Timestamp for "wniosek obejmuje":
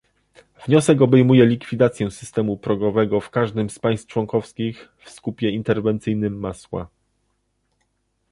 0.67-1.45